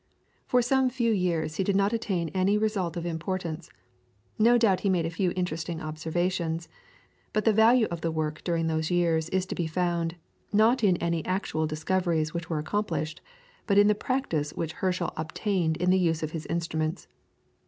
For 0.47 0.63
some 0.63 0.89
few 0.89 1.11
years 1.11 1.57
he 1.57 1.63
did 1.63 1.75
not 1.75 1.93
attain 1.93 2.29
any 2.29 2.57
result 2.57 2.97
of 2.97 3.05
importance; 3.05 3.69
no 4.39 4.57
doubt 4.57 4.79
he 4.79 4.89
made 4.89 5.05
a 5.05 5.11
few 5.11 5.31
interesting 5.35 5.79
observations, 5.79 6.67
but 7.33 7.45
the 7.45 7.53
value 7.53 7.85
of 7.91 8.01
the 8.01 8.09
work 8.09 8.43
during 8.43 8.65
those 8.65 8.89
years 8.89 9.29
is 9.29 9.45
to 9.45 9.53
be 9.53 9.67
found, 9.67 10.15
not 10.51 10.83
in 10.83 10.97
any 10.97 11.23
actual 11.27 11.67
discoveries 11.67 12.33
which 12.33 12.49
were 12.49 12.57
accomplished, 12.57 13.21
but 13.67 13.77
in 13.77 13.85
the 13.87 13.93
practice 13.93 14.53
which 14.55 14.73
Herschel 14.73 15.13
obtained 15.17 15.77
in 15.77 15.91
the 15.91 15.99
use 15.99 16.23
of 16.23 16.31
his 16.31 16.47
instruments. 16.47 17.07